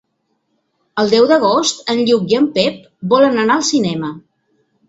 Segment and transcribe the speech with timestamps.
[1.03, 2.81] El deu d'agost en Lluc i en Pep
[3.15, 4.11] volen anar al cinema.